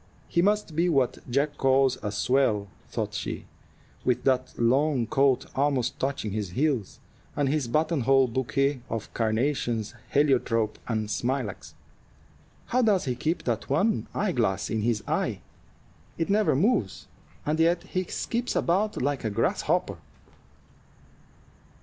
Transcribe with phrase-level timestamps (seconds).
[0.27, 3.45] "He must be what Jack calls a swell," thought she,
[4.03, 6.99] "with that long coat almost touching his heels,
[7.35, 11.75] and his button hole bouquet of carnations, heliotrope, and smilax.
[12.65, 15.41] How does he keep that one eyeglass in his eye?
[16.17, 17.05] It never moves,
[17.45, 19.99] and yet he skips about like a grasshopper."